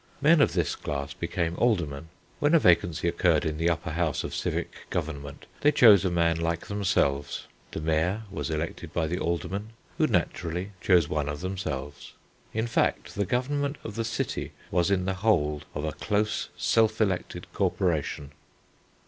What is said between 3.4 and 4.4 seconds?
in the upper house of